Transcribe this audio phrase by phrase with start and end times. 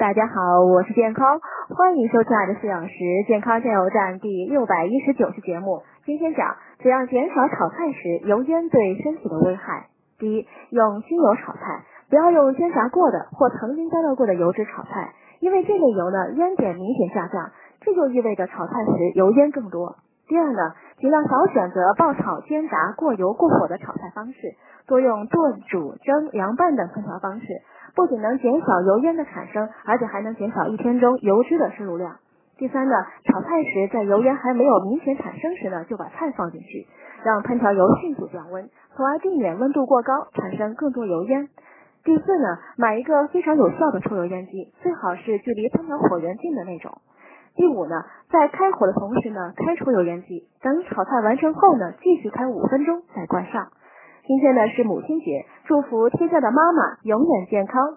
[0.00, 1.38] 大家好，我是健康，
[1.76, 2.94] 欢迎收听爱的四小时
[3.28, 5.82] 健康加油站第六百一十九期节目。
[6.06, 9.88] 今天讲怎样减少炒菜时油烟对身体的危害。
[10.18, 17.50] 第一，用清油炒菜，不要用煎炸过的或曾经加热过的油脂炒菜，因为这类油呢烟点明显下降，
[17.82, 19.96] 这就意味着炒菜时油烟更多。
[20.26, 24.38] 第二呢，尽量少选择爆炒、煎炸、过油、过火的炒菜方式，
[24.86, 27.46] 多用炖、煮、蒸、凉拌等烹调方式。
[27.94, 32.16] 不仅能减少油烟的产生，而且还能减少一天中油脂的摄入量。
[32.56, 32.94] 第三呢，
[33.24, 36.86] 炒菜时在油烟还没有明显产生时呢，就把菜放进去，
[37.24, 41.48] 让烹调油迅速降温，从而避免温度过高产生更多油烟。
[42.04, 47.00] 第四呢，买一个非常有效的抽油烟机，最好是距离烹调火源近的那种。
[47.56, 47.94] 第五呢，
[48.30, 53.68] 在开火的同时呢，开抽油烟机，等炒菜完成后呢，继续开五分钟再关上。
[54.30, 57.96] 今天呢是母亲节，祝福天下的妈妈永远健康，